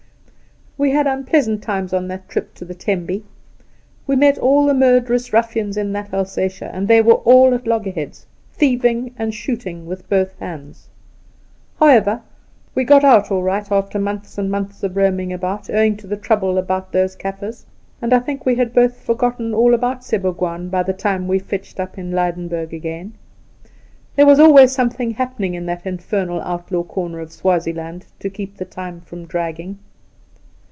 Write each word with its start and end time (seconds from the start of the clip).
'We 0.81 0.89
had 0.89 1.05
unpleasant 1.05 1.61
times 1.61 1.93
on 1.93 2.07
that 2.07 2.27
trip 2.27 2.55
to 2.55 2.65
the 2.65 2.73
Tembe. 2.73 3.21
We 4.07 4.15
met 4.15 4.39
all 4.39 4.65
the 4.65 4.73
murderous 4.73 5.31
ruffians 5.31 5.77
in 5.77 5.93
that 5.93 6.11
Alsatia, 6.11 6.71
and 6.73 6.87
they 6.87 7.03
were 7.03 7.19
all 7.23 7.53
at 7.53 7.67
loggerheads, 7.67 8.25
thieving 8.51 9.13
and 9.15 9.31
shooting 9.31 9.85
with 9.85 10.09
both 10.09 10.33
hands. 10.39 10.89
However, 11.79 12.23
we 12.73 12.83
got 12.83 13.03
out 13.03 13.29
all 13.31 13.43
right 13.43 13.71
after 13.71 13.99
months 13.99 14.39
and 14.39 14.49
months 14.49 14.81
of 14.81 14.95
roaming 14.97 15.31
about, 15.31 15.69
owing 15.69 15.97
to 15.97 16.07
the 16.07 16.17
trouble 16.17 16.57
about 16.57 16.91
those 16.91 17.15
Kaffirs, 17.15 17.67
and 18.01 18.11
L 18.11 18.19
think 18.19 18.43
we 18.47 18.55
had 18.55 18.73
both 18.73 18.97
forgotten 18.97 19.53
all 19.53 19.75
about 19.75 20.01
Sebougwaan 20.03 20.69
by 20.71 20.81
the 20.81 20.93
time 20.93 21.27
we 21.27 21.37
fetched 21.37 21.79
up 21.79 21.99
in 21.99 22.09
Lydenburg 22.11 22.73
again. 22.73 23.13
There 24.15 24.25
was 24.25 24.39
always 24.39 24.71
something 24.71 25.11
happening 25.11 25.53
in 25.53 25.67
that 25.67 25.85
infernal 25.85 26.41
outlaw 26.41 26.81
corner 26.81 27.19
of 27.19 27.31
Swazie 27.31 27.71
land 27.73 28.07
to 28.17 28.31
keep 28.31 28.57
the 28.57 28.65
time 28.65 29.01
from 29.01 29.25
dragging 29.25 29.77